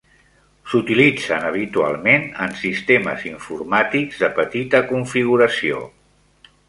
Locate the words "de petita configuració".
4.25-5.85